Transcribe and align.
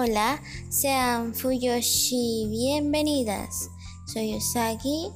Hola, 0.00 0.40
sean 0.68 1.34
Fuyoshi 1.34 2.46
bienvenidas. 2.48 3.68
Soy 4.06 4.36
Usagi 4.36 5.10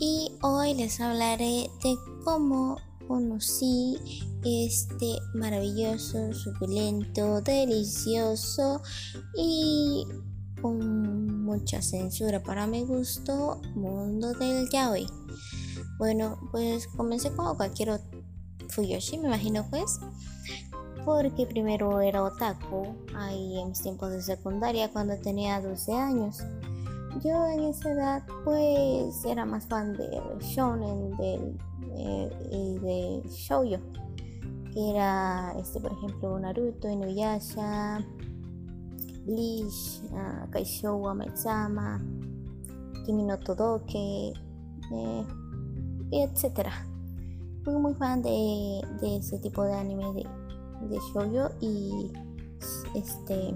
y 0.00 0.32
hoy 0.42 0.74
les 0.74 1.00
hablaré 1.00 1.70
de 1.84 1.94
cómo 2.24 2.78
conocí 3.06 3.96
este 4.44 5.20
maravilloso, 5.34 6.34
suculento, 6.34 7.42
delicioso 7.42 8.82
y 9.36 10.04
con 10.60 11.44
mucha 11.44 11.80
censura 11.80 12.42
para 12.42 12.66
mi 12.66 12.82
gusto 12.82 13.60
mundo 13.76 14.32
del 14.32 14.68
yaoi. 14.68 15.06
Bueno, 15.96 16.40
pues 16.50 16.88
comencé 16.88 17.30
como 17.30 17.56
cualquier 17.56 17.90
otro 17.90 18.18
Fuyoshi, 18.68 19.18
me 19.18 19.28
imagino 19.28 19.64
pues, 19.70 20.00
porque 21.08 21.46
primero 21.46 22.02
era 22.02 22.22
otaku, 22.22 22.94
ahí 23.16 23.58
en 23.58 23.70
mis 23.70 23.80
tiempos 23.80 24.10
de 24.10 24.20
secundaria 24.20 24.90
cuando 24.92 25.16
tenía 25.16 25.58
12 25.58 25.94
años. 25.94 26.44
Yo 27.24 27.46
en 27.46 27.64
esa 27.64 27.92
edad 27.92 28.22
pues 28.44 29.24
era 29.24 29.46
más 29.46 29.66
fan 29.66 29.94
del 29.94 30.38
shonen 30.40 31.16
del, 31.16 31.58
eh, 31.96 32.30
y 32.52 32.78
de 32.80 33.22
shoujo, 33.30 33.82
que 34.74 34.90
era 34.90 35.54
este 35.58 35.80
por 35.80 35.92
ejemplo 35.92 36.38
Naruto, 36.38 36.90
Inuyasha, 36.90 38.04
Bleach, 39.24 40.02
uh, 40.12 40.50
Kaishou 40.50 41.14
Maizama, 41.14 42.04
Kimi 43.06 43.22
no 43.24 43.38
Todoke, 43.38 44.34
eh, 44.92 45.24
etcétera. 46.12 46.86
Fui 47.64 47.74
muy 47.76 47.94
fan 47.94 48.20
de, 48.20 48.82
ese 49.02 49.38
tipo 49.38 49.64
de 49.64 49.72
anime 49.72 50.12
de, 50.12 50.37
de 50.82 50.98
shoujo 51.12 51.50
y 51.60 52.12
este 52.94 53.54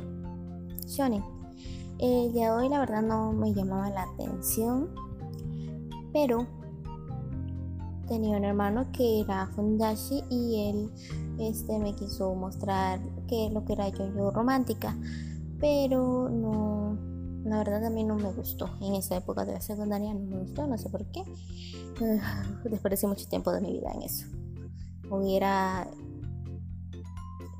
shonen. 0.86 1.24
El 1.98 2.32
de 2.32 2.50
hoy 2.50 2.68
la 2.68 2.80
verdad 2.80 3.02
no 3.02 3.32
me 3.32 3.54
llamaba 3.54 3.88
la 3.90 4.02
atención, 4.02 4.88
pero 6.12 6.46
tenía 8.08 8.36
un 8.36 8.44
hermano 8.44 8.90
que 8.92 9.20
era 9.20 9.46
Fundashi 9.54 10.22
y 10.28 10.68
él 10.68 10.90
este, 11.38 11.78
me 11.78 11.94
quiso 11.94 12.34
mostrar 12.34 13.00
que 13.28 13.50
lo 13.50 13.64
que 13.64 13.74
era 13.74 13.88
yo-yo 13.88 14.30
romántica, 14.30 14.96
pero 15.60 16.28
no, 16.28 16.98
la 17.44 17.58
verdad 17.58 17.86
a 17.86 17.90
mí 17.90 18.04
no 18.04 18.16
me 18.16 18.32
gustó. 18.32 18.68
En 18.80 18.94
esa 18.94 19.16
época 19.16 19.44
de 19.44 19.52
la 19.52 19.60
secundaria 19.60 20.12
no 20.12 20.26
me 20.26 20.38
gustó, 20.40 20.66
no 20.66 20.76
sé 20.76 20.88
por 20.88 21.04
qué. 21.06 21.22
desperdicié 22.64 23.08
mucho 23.08 23.26
tiempo 23.28 23.52
de 23.52 23.60
mi 23.60 23.72
vida 23.72 23.92
en 23.94 24.02
eso. 24.02 24.26
Hubiera... 25.10 25.88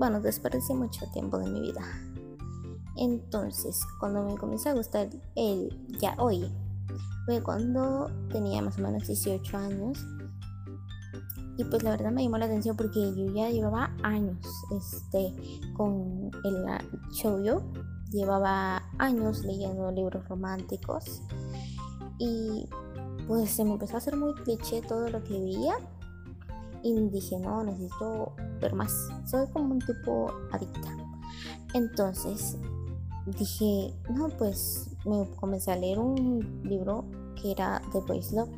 Bueno, 0.03 0.21
desperdicié 0.21 0.75
mucho 0.75 1.07
tiempo 1.13 1.39
de 1.39 1.49
mi 1.49 1.61
vida. 1.61 1.81
Entonces, 2.97 3.87
cuando 4.01 4.25
me 4.25 4.37
comenzó 4.37 4.71
a 4.71 4.73
gustar 4.73 5.09
el 5.37 5.79
ya 6.01 6.17
hoy, 6.19 6.53
fue 7.25 7.41
cuando 7.41 8.11
tenía 8.33 8.61
más 8.63 8.77
o 8.81 8.83
menos 8.83 9.07
18 9.07 9.57
años. 9.57 10.05
Y 11.57 11.63
pues 11.63 11.85
la 11.85 11.93
verdad 11.93 12.11
me 12.11 12.25
llamó 12.25 12.39
la 12.39 12.47
atención 12.47 12.77
porque 12.77 13.15
yo 13.15 13.33
ya 13.33 13.49
llevaba 13.51 13.95
años 14.03 14.45
este, 14.73 15.33
con 15.77 16.33
el 16.43 17.45
yo 17.45 17.63
llevaba 18.11 18.83
años 18.99 19.45
leyendo 19.45 19.93
libros 19.93 20.29
románticos 20.29 21.23
y 22.19 22.69
pues 23.29 23.51
se 23.51 23.65
me 23.65 23.75
empezó 23.75 23.95
a 23.95 23.99
hacer 23.99 24.17
muy 24.17 24.35
cliché 24.35 24.83
todo 24.83 25.09
lo 25.11 25.23
que 25.23 25.39
veía 25.39 25.77
y 26.83 26.95
dije 27.09 27.39
no 27.39 27.63
necesito 27.65 28.35
ver 28.61 28.75
más 28.75 28.93
soy 29.27 29.47
como 29.53 29.75
un 29.75 29.81
tipo 29.81 30.31
adicta 30.51 30.97
entonces 31.75 32.57
dije 33.39 33.95
no 34.11 34.29
pues 34.29 34.91
me 35.05 35.29
comencé 35.37 35.73
a 35.73 35.77
leer 35.77 35.99
un 35.99 36.63
libro 36.65 37.05
que 37.43 37.51
era 37.51 37.83
The 37.93 38.01
Boys 38.01 38.33
Love 38.33 38.51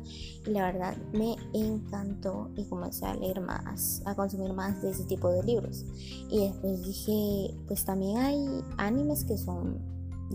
y 0.45 0.51
la 0.51 0.71
verdad 0.71 0.95
me 1.13 1.35
encantó 1.53 2.49
y 2.55 2.65
comencé 2.65 3.05
a 3.05 3.15
leer 3.15 3.41
más, 3.41 4.03
a 4.05 4.15
consumir 4.15 4.53
más 4.53 4.81
de 4.81 4.91
ese 4.91 5.05
tipo 5.05 5.31
de 5.31 5.43
libros. 5.43 5.85
Y 6.29 6.47
después 6.47 6.83
dije, 6.83 7.57
pues 7.67 7.83
también 7.83 8.17
hay 8.17 8.63
animes 8.77 9.25
que 9.25 9.37
son 9.37 9.79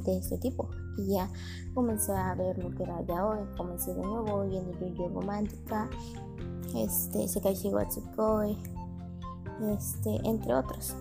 de 0.04 0.18
este 0.18 0.36
tipo. 0.38 0.68
Y 0.98 1.14
ya 1.14 1.30
comencé 1.74 2.12
a 2.12 2.34
ver 2.34 2.58
lo 2.58 2.74
que 2.74 2.82
era 2.82 3.00
ya 3.06 3.24
hoy, 3.24 3.38
comencé 3.56 3.94
de 3.94 4.02
nuevo 4.02 4.44
viendo 4.46 5.08
Romántica, 5.08 5.88
este, 6.74 7.28
Sekaishi 7.28 7.68
Watsukoi, 7.68 8.56
este, 9.76 10.16
entre 10.24 10.54
otros. 10.54 10.94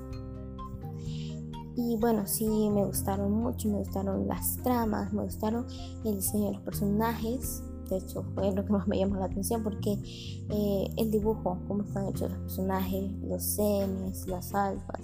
Y 1.76 1.96
bueno, 1.98 2.28
sí, 2.28 2.46
me 2.70 2.86
gustaron 2.86 3.32
mucho, 3.32 3.70
me 3.70 3.78
gustaron 3.78 4.28
las 4.28 4.58
tramas, 4.58 5.14
me 5.14 5.24
gustaron 5.24 5.66
el 6.04 6.16
diseño 6.16 6.48
de 6.48 6.54
los 6.54 6.62
personajes. 6.64 7.64
De 7.90 7.98
hecho, 7.98 8.24
fue 8.36 8.52
lo 8.52 8.66
que 8.66 8.72
más 8.72 8.88
me 8.88 9.00
llamó 9.00 9.16
la 9.16 9.26
atención 9.26 9.64
porque 9.64 9.94
eh, 10.50 10.94
el 10.98 11.10
dibujo, 11.10 11.58
cómo 11.68 11.84
están 11.84 12.08
hechos 12.08 12.32
los 12.32 12.40
personajes, 12.40 13.12
los 13.24 13.44
senes, 13.44 14.28
las 14.28 14.54
alfas, 14.54 15.02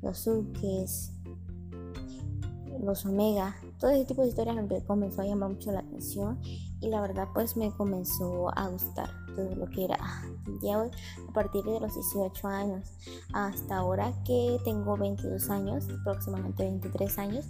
los 0.00 0.18
suques, 0.18 1.12
los 2.82 3.04
omega, 3.04 3.54
todo 3.78 3.90
ese 3.90 4.06
tipo 4.06 4.22
de 4.22 4.28
historias 4.28 4.56
me 4.56 4.82
comenzó 4.84 5.22
a 5.22 5.26
llamar 5.26 5.50
mucho 5.50 5.70
la 5.70 5.80
atención 5.80 6.38
y 6.80 6.88
la 6.88 7.00
verdad 7.00 7.28
pues 7.32 7.56
me 7.56 7.70
comenzó 7.72 8.50
a 8.56 8.68
gustar 8.68 9.10
todo 9.34 9.54
lo 9.54 9.66
que 9.66 9.84
era 9.84 9.98
el 10.46 10.58
día 10.60 10.78
hoy 10.78 10.90
a 11.28 11.32
partir 11.32 11.64
de 11.64 11.80
los 11.80 11.94
18 11.94 12.48
años 12.48 12.92
hasta 13.32 13.76
ahora 13.76 14.12
que 14.24 14.58
tengo 14.64 14.96
22 14.96 15.50
años 15.50 15.88
aproximadamente 16.00 16.64
23 16.64 17.18
años 17.18 17.44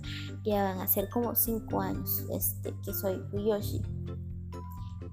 ya 0.45 0.63
van 0.63 0.81
a 0.81 0.87
ser 0.87 1.09
como 1.11 1.35
5 1.35 1.81
años 1.81 2.25
este 2.31 2.75
que 2.85 2.93
soy 2.93 3.21
Fuyoshi. 3.31 3.83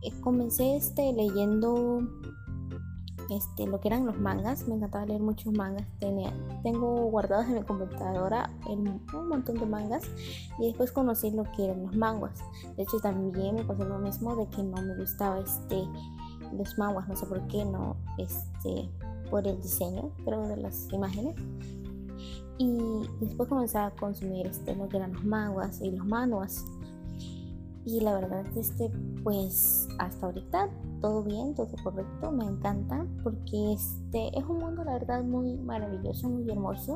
Eh, 0.01 0.11
comencé 0.21 0.75
este 0.75 1.13
leyendo 1.13 2.01
este, 3.29 3.67
lo 3.67 3.79
que 3.79 3.87
eran 3.89 4.05
los 4.05 4.17
mangas. 4.19 4.67
Me 4.67 4.75
encantaba 4.75 5.05
leer 5.05 5.21
muchos 5.21 5.53
mangas. 5.53 5.85
Tenía, 5.99 6.33
tengo 6.63 7.05
guardados 7.05 7.47
en 7.47 7.55
mi 7.55 7.63
computadora 7.63 8.49
un 8.67 9.01
montón 9.29 9.55
de 9.59 9.65
mangas 9.65 10.03
y 10.59 10.67
después 10.67 10.91
conocí 10.91 11.31
lo 11.31 11.43
que 11.51 11.65
eran 11.65 11.83
los 11.83 11.95
manguas. 11.95 12.39
De 12.75 12.83
hecho, 12.83 12.99
también 12.99 13.55
me 13.55 13.63
pasó 13.63 13.85
lo 13.85 13.99
mismo 13.99 14.35
de 14.35 14.47
que 14.47 14.63
no 14.63 14.81
me 14.81 14.95
gustaba 14.97 15.39
este, 15.39 15.83
los 16.57 16.77
manguas, 16.77 17.07
no 17.07 17.15
sé 17.15 17.25
por 17.25 17.45
qué, 17.47 17.65
no, 17.65 17.95
este, 18.17 18.89
por 19.29 19.47
el 19.47 19.61
diseño, 19.61 20.11
pero 20.25 20.47
de 20.47 20.57
las 20.57 20.91
imágenes. 20.91 21.35
Y 22.57 22.77
después 23.19 23.49
comencé 23.49 23.77
a 23.77 23.91
consumir 23.91 24.47
este, 24.47 24.75
lo 24.75 24.87
que 24.87 24.97
eran 24.97 25.13
los 25.13 25.23
manguas 25.23 25.81
y 25.81 25.91
los 25.91 26.05
manuas. 26.05 26.63
Y 27.85 27.99
la 27.99 28.13
verdad, 28.13 28.45
este, 28.55 28.91
pues 29.23 29.87
hasta 29.99 30.27
ahorita 30.27 30.69
todo 31.03 31.21
bien, 31.21 31.53
todo 31.53 31.67
correcto, 31.83 32.31
me 32.31 32.45
encanta 32.45 33.05
porque 33.23 33.73
este 33.73 34.39
es 34.39 34.45
un 34.45 34.59
mundo, 34.59 34.85
la 34.85 34.93
verdad, 34.93 35.21
muy 35.21 35.57
maravilloso, 35.57 36.29
muy 36.29 36.49
hermoso. 36.49 36.95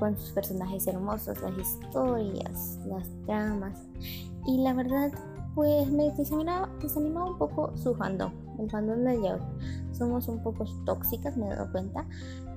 Con 0.00 0.16
sus 0.18 0.30
personajes 0.32 0.86
hermosos, 0.88 1.40
las 1.42 1.56
historias, 1.58 2.80
las 2.86 3.08
tramas. 3.24 3.78
Y 4.46 4.58
la 4.58 4.74
verdad, 4.74 5.12
pues 5.54 5.92
me 5.92 6.10
desanimaba, 6.10 6.68
desanimaba 6.80 7.30
un 7.30 7.38
poco 7.38 7.76
su 7.76 7.94
fandom, 7.94 8.32
el 8.58 8.68
fandom 8.68 9.04
de 9.04 9.22
Yaoi. 9.22 9.40
Somos 9.92 10.26
un 10.26 10.42
poco 10.42 10.64
tóxicas, 10.84 11.36
me 11.36 11.46
he 11.46 11.50
dado 11.50 11.70
cuenta, 11.70 12.04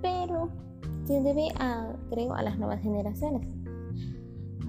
pero 0.02 0.50
se 1.06 1.22
debe 1.22 1.50
a, 1.59 1.94
creo, 2.09 2.34
a 2.34 2.42
las 2.42 2.57
nuevas 2.57 2.81
generaciones 2.81 3.47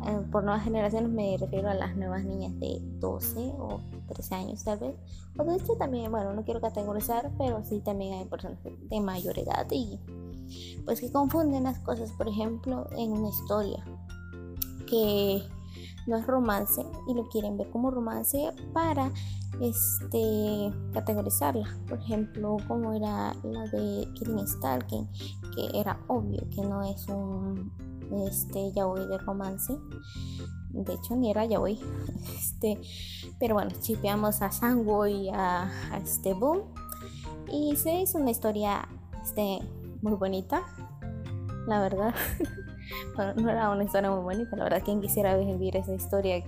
eh, 0.04 0.20
por 0.30 0.44
nuevas 0.44 0.64
generaciones 0.64 1.10
me 1.10 1.36
refiero 1.38 1.68
a 1.68 1.74
las 1.74 1.96
nuevas 1.96 2.24
niñas 2.24 2.58
de 2.60 2.80
12 3.00 3.54
o 3.58 3.80
13 4.08 4.34
años 4.34 4.64
tal 4.64 4.78
vez. 4.78 4.96
O 5.38 5.44
de 5.44 5.56
hecho 5.56 5.74
también, 5.76 6.10
bueno, 6.10 6.32
no 6.34 6.44
quiero 6.44 6.60
categorizar, 6.60 7.30
pero 7.38 7.62
sí 7.64 7.80
también 7.80 8.14
hay 8.14 8.24
personas 8.26 8.58
de 8.62 9.00
mayor 9.00 9.38
edad 9.38 9.66
y 9.70 9.98
pues 10.84 11.00
que 11.00 11.10
confunden 11.10 11.64
las 11.64 11.78
cosas, 11.80 12.12
por 12.12 12.28
ejemplo, 12.28 12.86
en 12.96 13.12
una 13.12 13.28
historia 13.28 13.84
que 14.86 15.42
no 16.06 16.16
es 16.16 16.26
romance 16.26 16.84
y 17.08 17.14
lo 17.14 17.28
quieren 17.28 17.58
ver 17.58 17.68
como 17.70 17.90
romance 17.90 18.52
para 18.72 19.12
este 19.60 20.70
categorizarla 20.92 21.66
por 21.88 21.98
ejemplo 21.98 22.58
como 22.68 22.92
era 22.92 23.34
la 23.42 23.64
de 23.68 24.06
Killing 24.14 24.46
Stalking 24.46 25.08
que 25.54 25.80
era 25.80 25.98
obvio 26.08 26.46
que 26.50 26.60
no 26.60 26.82
es 26.82 27.08
un 27.08 27.72
este 28.26 28.72
yaoi 28.72 29.06
de 29.06 29.18
romance. 29.18 29.76
De 30.70 30.94
hecho, 30.94 31.16
ni 31.16 31.30
era 31.30 31.44
yaoi. 31.44 31.78
Este, 32.38 32.80
pero 33.38 33.54
bueno, 33.54 33.70
chipeamos 33.80 34.40
a 34.40 34.50
Sango 34.50 35.06
y 35.06 35.28
a, 35.28 35.70
este 36.02 36.32
Boom. 36.32 36.62
Y 37.52 37.76
se 37.76 38.00
hizo 38.00 38.18
una 38.18 38.30
historia 38.30 38.88
este, 39.22 39.58
muy 40.02 40.14
bonita, 40.14 40.62
la 41.66 41.80
verdad. 41.80 42.14
bueno, 43.16 43.34
no 43.34 43.50
era 43.50 43.70
una 43.70 43.84
historia 43.84 44.10
muy 44.10 44.22
bonita, 44.22 44.56
la 44.56 44.64
verdad. 44.64 44.82
Quien 44.84 45.00
quisiera 45.00 45.36
vivir 45.36 45.76
esa 45.76 45.94
historia 45.94 46.42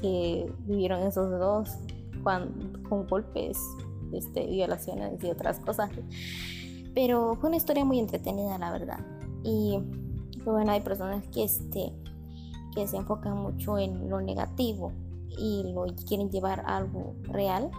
que 0.00 0.52
vivieron 0.60 1.02
esos 1.02 1.30
dos 1.30 1.70
con 2.22 3.06
golpes, 3.08 3.58
este, 4.12 4.46
violaciones 4.46 5.22
y 5.22 5.30
otras 5.30 5.58
cosas. 5.60 5.90
Pero 6.94 7.36
fue 7.40 7.48
una 7.48 7.56
historia 7.56 7.84
muy 7.84 7.98
entretenida, 7.98 8.56
la 8.58 8.70
verdad. 8.70 9.00
Y 9.42 9.78
bueno, 10.50 10.72
hay 10.72 10.80
personas 10.80 11.26
que 11.28 11.44
este 11.44 11.92
que 12.74 12.88
se 12.88 12.96
enfocan 12.96 13.38
mucho 13.38 13.78
en 13.78 14.10
lo 14.10 14.20
negativo 14.20 14.92
y 15.38 15.72
lo 15.72 15.86
quieren 16.06 16.30
llevar 16.30 16.60
a 16.66 16.78
algo 16.78 17.14
real. 17.22 17.70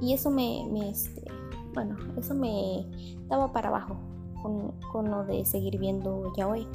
Y 0.00 0.12
eso 0.12 0.30
me, 0.30 0.90
este, 0.90 1.22
bueno, 1.72 1.96
eso 2.18 2.34
me 2.34 2.84
daba 3.28 3.52
para 3.52 3.68
abajo 3.68 3.96
con, 4.42 4.72
con 4.90 5.10
lo 5.10 5.24
de 5.24 5.44
seguir 5.44 5.78
viendo 5.78 6.32
ya 6.36 6.48
hoy 6.48 6.66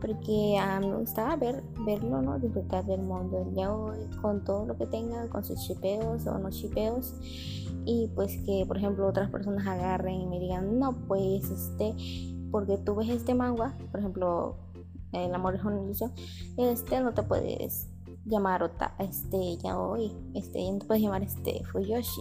porque 0.00 0.58
mí 0.80 0.88
me 0.88 0.96
gustaba 0.96 1.36
ver, 1.36 1.62
verlo, 1.84 2.22
¿no? 2.22 2.38
Disfrutar 2.38 2.84
del 2.86 3.02
mundo 3.02 3.38
del 3.38 3.54
yaoi 3.54 4.08
con 4.20 4.44
todo 4.44 4.66
lo 4.66 4.76
que 4.76 4.86
tenga, 4.86 5.28
con 5.28 5.44
sus 5.44 5.60
chipeos 5.66 6.26
o 6.26 6.38
no 6.38 6.50
chipeos. 6.50 7.14
Y 7.84 8.08
pues 8.14 8.36
que, 8.44 8.64
por 8.66 8.76
ejemplo, 8.76 9.06
otras 9.06 9.30
personas 9.30 9.66
agarren 9.66 10.20
y 10.20 10.26
me 10.26 10.38
digan, 10.38 10.78
no, 10.78 10.92
pues 11.06 11.50
este, 11.50 11.94
porque 12.50 12.78
tú 12.78 12.94
ves 12.96 13.08
este 13.08 13.34
manga, 13.34 13.76
por 13.90 14.00
ejemplo, 14.00 14.56
El 15.12 15.34
amor 15.34 15.54
es 15.54 15.64
una 15.64 15.80
ilusión, 15.80 16.12
este 16.58 17.00
no 17.00 17.14
te 17.14 17.22
puedes 17.22 17.88
llamar 18.26 18.62
ota, 18.62 18.94
este 18.98 19.56
yaoi, 19.56 20.12
este, 20.34 20.70
no 20.70 20.78
te 20.78 20.86
puedes 20.86 21.02
llamar 21.02 21.22
este 21.22 21.64
Fuyoshi 21.64 22.20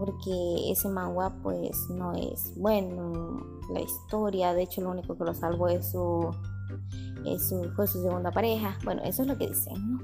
porque 0.00 0.70
ese 0.72 0.88
manga 0.88 1.30
pues 1.42 1.76
no 1.90 2.14
es 2.14 2.54
bueno 2.56 3.44
la 3.70 3.80
historia 3.80 4.54
de 4.54 4.62
hecho 4.62 4.80
lo 4.80 4.92
único 4.92 5.14
que 5.14 5.24
lo 5.24 5.34
salvo 5.34 5.68
es 5.68 5.90
su 5.90 6.34
fue 7.76 7.86
su 7.86 8.02
segunda 8.02 8.30
pareja. 8.30 8.76
Bueno, 8.84 9.02
eso 9.04 9.22
es 9.22 9.28
lo 9.28 9.36
que 9.36 9.48
dicen, 9.48 9.92
¿no? 9.92 10.00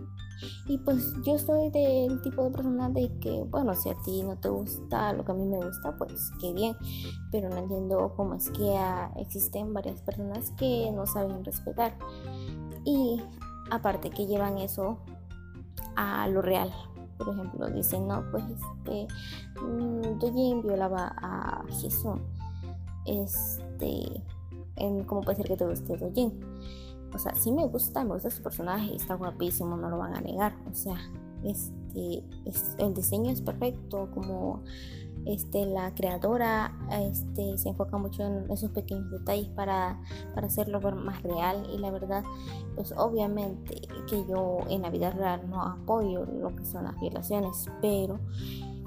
Y 0.66 0.78
pues 0.78 1.14
yo 1.24 1.38
soy 1.38 1.70
del 1.70 2.20
tipo 2.22 2.44
de 2.44 2.50
persona 2.50 2.88
de 2.90 3.10
que, 3.20 3.42
bueno, 3.44 3.74
si 3.74 3.88
a 3.88 3.96
ti 4.04 4.22
no 4.22 4.36
te 4.36 4.48
gusta 4.48 5.12
lo 5.12 5.24
que 5.24 5.32
a 5.32 5.34
mí 5.34 5.46
me 5.46 5.56
gusta, 5.56 5.96
pues 5.96 6.30
qué 6.40 6.52
bien. 6.52 6.76
Pero 7.32 7.48
no 7.48 7.56
entiendo 7.56 8.12
cómo 8.16 8.34
es 8.34 8.50
que 8.50 8.76
existen 9.16 9.72
varias 9.72 10.02
personas 10.02 10.50
que 10.52 10.90
no 10.92 11.06
saben 11.06 11.44
respetar. 11.44 11.96
Y 12.84 13.20
aparte 13.70 14.10
que 14.10 14.26
llevan 14.26 14.58
eso 14.58 14.98
a 15.96 16.28
lo 16.28 16.42
real. 16.42 16.72
Por 17.16 17.30
ejemplo, 17.30 17.70
dicen, 17.70 18.06
no, 18.06 18.22
pues 18.30 18.44
este, 18.44 19.06
mmm, 19.62 20.62
violaba 20.62 21.14
a 21.16 21.64
Jesús. 21.80 22.18
Este, 23.06 24.22
cómo 25.06 25.22
puede 25.22 25.36
ser 25.36 25.46
que 25.46 25.56
te 25.56 25.66
guste 25.66 25.96
Dojin. 25.96 26.32
O 27.14 27.18
sea, 27.18 27.34
sí 27.34 27.50
me 27.52 27.66
gusta, 27.66 28.04
me 28.04 28.14
gusta 28.14 28.30
su 28.30 28.42
personaje, 28.42 28.94
está 28.94 29.14
guapísimo, 29.14 29.76
no 29.76 29.88
lo 29.88 29.98
van 29.98 30.16
a 30.16 30.20
negar. 30.20 30.54
O 30.70 30.74
sea, 30.74 30.96
este, 31.44 32.24
el 32.78 32.94
diseño 32.94 33.30
es 33.30 33.40
perfecto, 33.40 34.10
como 34.12 34.62
este, 35.26 35.66
la 35.66 35.92
creadora 35.94 36.72
este, 36.90 37.58
se 37.58 37.70
enfoca 37.70 37.98
mucho 37.98 38.22
en 38.22 38.50
esos 38.50 38.70
pequeños 38.70 39.10
detalles 39.10 39.48
para, 39.48 40.00
para 40.34 40.46
hacerlo 40.46 40.80
ver 40.80 40.94
más 40.94 41.22
real 41.22 41.66
y 41.72 41.78
la 41.78 41.90
verdad, 41.90 42.22
pues 42.76 42.92
obviamente 42.96 43.80
que 44.08 44.24
yo 44.28 44.58
en 44.68 44.82
la 44.82 44.90
vida 44.90 45.10
real 45.10 45.48
no 45.50 45.62
apoyo 45.62 46.24
lo 46.24 46.54
que 46.54 46.64
son 46.64 46.84
las 46.84 46.98
violaciones, 47.00 47.66
pero 47.82 48.20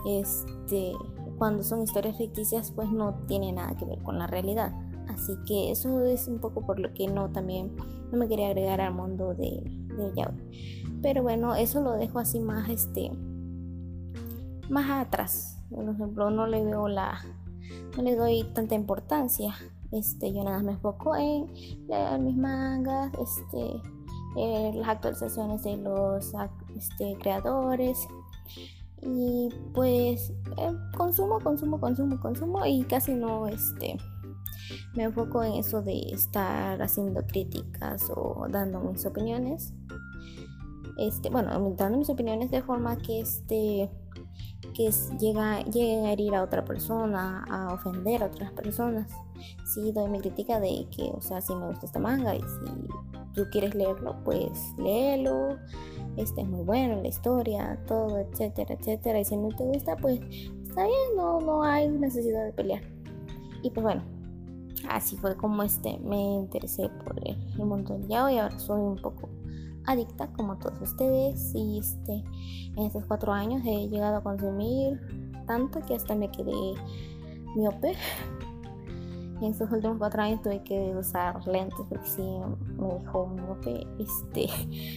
este, 0.08 0.94
cuando 1.38 1.64
son 1.64 1.84
historias 1.84 2.18
ficticias 2.18 2.72
pues 2.72 2.90
no 2.90 3.16
tiene 3.28 3.52
nada 3.52 3.76
que 3.76 3.86
ver 3.86 4.02
con 4.02 4.18
la 4.18 4.28
realidad. 4.28 4.72
Así 5.10 5.38
que 5.46 5.72
eso 5.72 6.04
es 6.06 6.28
un 6.28 6.40
poco 6.40 6.66
por 6.66 6.80
lo 6.80 6.94
que 6.94 7.08
no 7.08 7.30
también 7.30 7.76
no 8.12 8.18
me 8.18 8.28
quería 8.28 8.48
agregar 8.48 8.80
al 8.80 8.94
mundo 8.94 9.34
de, 9.34 9.64
de. 9.64 10.28
Pero 11.02 11.24
bueno, 11.24 11.56
eso 11.56 11.82
lo 11.82 11.94
dejo 11.94 12.20
así 12.20 12.40
más 12.40 12.70
este 12.70 13.12
más 14.70 14.90
atrás. 14.90 15.58
Por 15.70 15.90
ejemplo, 15.90 16.30
no 16.30 16.48
le 16.48 16.64
veo 16.64 16.88
la 16.88 17.20
no 17.98 18.04
le 18.04 18.16
doy 18.16 18.44
tanta 18.54 18.76
importancia. 18.76 19.56
Este, 19.92 20.32
yo 20.32 20.44
nada 20.44 20.58
más 20.58 20.64
me 20.64 20.72
enfoco 20.74 21.16
en 21.16 21.48
mis 22.24 22.38
mangas, 22.38 23.12
este, 23.14 23.82
las 24.78 24.88
actualizaciones 24.88 25.64
de 25.64 25.78
los 25.78 26.34
este, 26.76 27.18
creadores 27.20 28.08
y 29.02 29.50
pues 29.74 30.32
eh, 30.58 30.72
consumo, 30.96 31.40
consumo, 31.40 31.80
consumo, 31.80 32.20
consumo 32.20 32.66
y 32.66 32.84
casi 32.84 33.14
no 33.14 33.48
este 33.48 33.98
me 34.96 35.04
enfoco 35.04 35.44
en 35.44 35.54
eso 35.54 35.82
de 35.82 36.00
estar 36.12 36.82
haciendo 36.82 37.26
críticas 37.26 38.10
o 38.16 38.48
dando 38.50 38.80
mis 38.82 39.06
opiniones. 39.06 39.74
Este, 40.98 41.30
bueno, 41.30 41.74
dando 41.78 41.98
mis 41.98 42.10
opiniones 42.10 42.52
de 42.52 42.62
forma 42.62 42.98
que 42.98 43.22
este 43.22 43.90
que 44.74 44.92
llega, 45.20 45.62
llegue 45.64 46.06
a 46.06 46.12
herir 46.12 46.36
a 46.36 46.44
otra 46.44 46.64
persona, 46.64 47.44
a 47.50 47.74
ofender 47.74 48.24
a 48.24 48.28
otras 48.28 48.52
personas. 48.52 49.12
Sí, 49.66 49.92
doy 49.92 50.10
mi 50.10 50.20
crítica 50.20 50.60
de 50.60 50.88
que, 50.96 51.12
o 51.14 51.22
sea, 51.22 51.42
si 51.42 51.54
me 51.56 51.68
gusta 51.68 51.86
esta 51.86 52.00
manga 52.00 52.36
y 52.36 52.40
si 52.40 52.88
tú 53.34 53.46
quieres 53.52 53.76
leerlo, 53.76 54.16
pues 54.24 54.52
léelo. 54.78 55.58
Este 56.18 56.42
es 56.42 56.48
muy 56.48 56.64
bueno, 56.64 57.02
la 57.02 57.08
historia, 57.08 57.80
todo, 57.88 58.20
etcétera, 58.20 58.76
etcétera. 58.76 59.20
Y 59.20 59.26
si 59.26 59.38
no 59.38 59.50
te 59.50 59.64
gusta, 59.64 59.96
pues 59.96 60.20
está 60.68 60.86
bien, 60.86 61.16
no, 61.16 61.40
no 61.40 61.64
hay 61.64 61.88
necesidad 61.88 62.46
de 62.46 62.54
pelear. 62.54 62.84
Y 63.64 63.70
pues 63.70 63.84
bueno, 63.84 64.04
así 64.90 65.18
fue 65.18 65.36
como 65.36 65.64
este 65.64 66.00
me 66.00 66.18
interesé 66.18 66.90
por 67.04 67.16
el, 67.26 67.38
mundo 67.58 67.98
del 67.98 68.08
yao 68.08 68.30
y 68.30 68.38
ahora 68.38 68.58
soy 68.60 68.82
un 68.82 68.98
poco 69.02 69.30
adicta 69.86 70.28
como 70.34 70.58
todos 70.58 70.80
ustedes 70.82 71.52
y 71.56 71.80
este 71.80 72.24
en 72.76 72.86
estos 72.86 73.06
cuatro 73.06 73.32
años 73.32 73.62
he 73.66 73.88
llegado 73.88 74.18
a 74.18 74.24
consumir 74.24 75.00
tanto 75.48 75.80
que 75.82 75.96
hasta 75.96 76.16
me 76.16 76.30
quedé 76.30 76.74
miope. 77.56 77.96
Y 79.42 79.46
en 79.46 79.54
estos 79.54 79.72
últimos 79.72 80.00
cuatro 80.00 80.22
años 80.22 80.42
tuve 80.42 80.62
que 80.64 80.94
usar 80.98 81.48
lentes 81.48 81.80
porque 81.88 82.06
sí 82.06 82.22
me 82.78 82.94
dejó 82.96 83.28
miope 83.28 83.88
este 83.98 84.50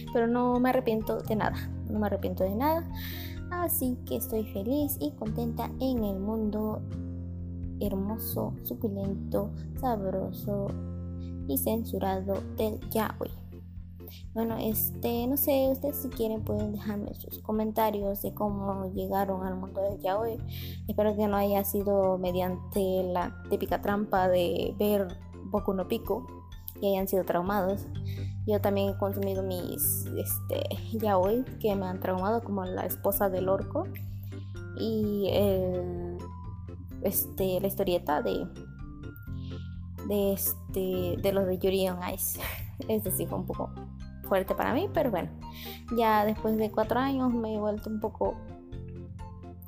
pero 0.13 0.27
no 0.27 0.59
me 0.59 0.71
arrepiento 0.71 1.21
de 1.21 1.37
nada 1.37 1.55
no 1.93 1.99
me 1.99 2.07
arrepiento 2.07 2.43
de 2.43 2.55
nada. 2.55 2.85
Así 3.51 3.97
que 4.05 4.17
estoy 4.17 4.45
feliz 4.45 4.97
y 4.99 5.11
contenta 5.11 5.69
en 5.79 6.03
el 6.03 6.19
mundo 6.19 6.81
hermoso, 7.85 8.53
suculento, 8.63 9.51
sabroso 9.79 10.67
y 11.47 11.57
censurado 11.57 12.41
del 12.57 12.79
yaoi. 12.89 13.31
Bueno, 14.33 14.57
este, 14.59 15.27
no 15.27 15.37
sé, 15.37 15.69
ustedes 15.71 15.97
si 15.97 16.09
quieren 16.09 16.43
pueden 16.43 16.71
dejarme 16.71 17.13
sus 17.13 17.39
comentarios 17.39 18.21
de 18.21 18.33
cómo 18.33 18.91
llegaron 18.93 19.45
al 19.45 19.55
mundo 19.55 19.81
del 19.81 19.99
yaoi. 19.99 20.39
Espero 20.87 21.15
que 21.15 21.27
no 21.27 21.37
haya 21.37 21.63
sido 21.63 22.17
mediante 22.17 23.03
la 23.03 23.43
típica 23.49 23.81
trampa 23.81 24.27
de 24.27 24.75
ver 24.77 25.07
Boku 25.45 25.73
no 25.73 25.87
Pico 25.87 26.25
y 26.81 26.87
hayan 26.87 27.07
sido 27.07 27.23
traumados. 27.23 27.87
Yo 28.45 28.59
también 28.59 28.89
he 28.89 28.97
consumido 28.97 29.43
mis 29.43 30.05
este, 30.17 30.63
yaoi 30.97 31.43
que 31.59 31.75
me 31.75 31.85
han 31.85 31.99
traumado, 31.99 32.43
como 32.43 32.65
la 32.65 32.85
esposa 32.85 33.29
del 33.29 33.49
orco 33.49 33.85
y 34.77 35.27
el 35.31 36.12
este, 37.03 37.59
la 37.59 37.67
historieta 37.67 38.21
de, 38.21 38.47
este, 40.09 41.17
de 41.21 41.31
los 41.33 41.45
de 41.45 41.57
Yuri 41.57 41.89
on 41.89 41.99
Ice. 42.13 42.39
Es 42.87 43.03
decir, 43.03 43.27
fue 43.27 43.37
un 43.37 43.45
poco 43.45 43.69
fuerte 44.27 44.55
para 44.55 44.73
mí, 44.73 44.89
pero 44.93 45.11
bueno, 45.11 45.29
ya 45.95 46.25
después 46.25 46.57
de 46.57 46.71
cuatro 46.71 46.99
años 46.99 47.31
me 47.31 47.55
he 47.55 47.59
vuelto 47.59 47.89
un 47.89 47.99
poco 47.99 48.35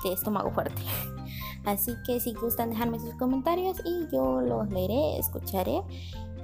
de 0.04 0.14
estómago 0.14 0.52
fuerte. 0.52 0.82
Así 1.66 1.94
que 2.06 2.20
si 2.20 2.34
gustan 2.34 2.72
dejarme 2.72 3.00
sus 3.00 3.14
comentarios 3.16 3.78
y 3.86 4.08
yo 4.12 4.42
los 4.42 4.70
leeré, 4.70 5.18
escucharé. 5.18 5.82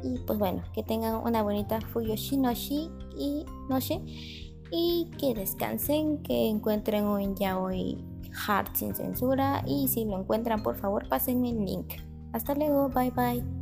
Y 0.04 0.18
pues 0.20 0.40
bueno, 0.40 0.64
que 0.74 0.84
tengan 0.84 1.16
una 1.16 1.44
bonita 1.44 1.80
Fuyoshi 1.80 2.38
Noshi 2.38 2.90
y 3.18 3.46
Noche. 3.70 4.02
Y 4.72 5.12
que 5.20 5.34
descansen, 5.34 6.24
que 6.24 6.48
encuentren 6.48 7.06
un 7.06 7.36
yaoi 7.36 8.11
Hard 8.48 8.68
sin 8.74 8.96
censura 8.96 9.64
y 9.66 9.88
si 9.88 10.06
lo 10.06 10.20
encuentran 10.20 10.64
por 10.64 10.78
favor 10.78 11.08
pásenme 11.10 11.50
el 11.50 11.66
link. 11.66 11.94
Hasta 12.34 12.56
luego, 12.56 12.90
bye 12.90 13.12
bye. 13.12 13.61